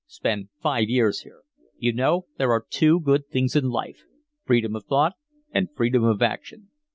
Spend 0.07 0.49
five 0.63 0.89
years 0.89 1.19
here. 1.19 1.41
You 1.77 1.93
know, 1.93 2.25
there 2.39 2.51
are 2.53 2.65
two 2.67 2.99
good 2.99 3.27
things 3.27 3.55
in 3.55 3.69
life, 3.69 4.01
freedom 4.43 4.75
of 4.75 4.85
thought 4.85 5.13
and 5.51 5.69
freedom 5.75 6.03
of 6.05 6.23
action. 6.23 6.71